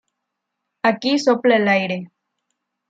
Aquí 0.89 1.13
sopla 1.27 1.61
el 1.61 1.67
aire 1.77 2.03